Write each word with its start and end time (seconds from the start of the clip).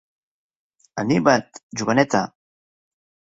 anima't, 1.03 1.61
joveneta! 1.81 2.23